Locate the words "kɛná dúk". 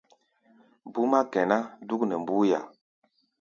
1.33-2.01